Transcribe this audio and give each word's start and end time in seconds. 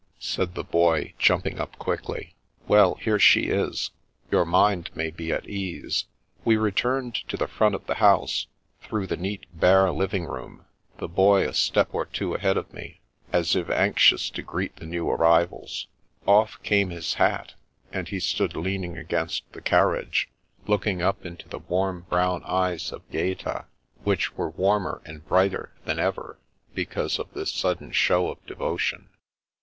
"said 0.33 0.55
the 0.55 0.63
Boy, 0.63 1.13
jumping 1.19 1.59
up 1.59 1.77
quickly." 1.77 2.33
Well, 2.67 2.95
here 2.95 3.19
she 3.19 3.49
is; 3.49 3.91
your 4.31 4.45
mind 4.45 4.89
may 4.95 5.11
be 5.11 5.31
at 5.31 5.47
ease." 5.47 6.05
We 6.43 6.57
returned 6.57 7.13
to 7.29 7.37
the 7.37 7.45
front 7.47 7.75
of 7.75 7.85
the 7.85 7.93
house, 8.01 8.47
through 8.81 9.05
the 9.05 9.15
neat, 9.15 9.45
bare" 9.53 9.91
living 9.91 10.25
room," 10.25 10.65
the 10.97 11.07
Boy 11.07 11.47
a 11.47 11.53
step 11.53 11.93
or 11.93 12.07
two 12.07 12.33
ahead 12.33 12.57
of 12.57 12.73
me, 12.73 13.01
as 13.31 13.55
if 13.55 13.69
anxious 13.69 14.31
to 14.31 14.41
greet 14.41 14.77
the 14.77 14.87
new 14.87 15.07
arrivals. 15.07 15.85
Off 16.25 16.57
came 16.63 16.89
his 16.89 17.13
hat, 17.21 17.53
and 17.91 18.07
he 18.07 18.19
stood 18.19 18.55
leaning 18.55 18.97
against 18.97 19.53
the 19.53 19.61
carriage, 19.61 20.29
looking 20.65 21.03
up 21.03 21.27
into 21.27 21.47
the 21.47 21.59
warm 21.59 22.07
brown 22.09 22.41
eyes 22.45 22.91
of 22.91 23.07
Gaeta, 23.11 23.65
which 24.03 24.35
were 24.35 24.49
warmer 24.49 25.03
and 25.05 25.23
brighter 25.27 25.71
than 25.85 25.99
ever 25.99 26.39
because 26.73 27.19
of 27.19 27.31
this 27.35 27.51
sudden 27.51 27.91
show 27.91 28.29
of 28.29 28.43
devotion. 28.47 29.07